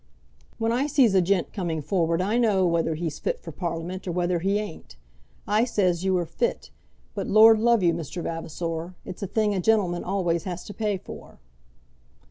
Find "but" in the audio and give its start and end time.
7.13-7.27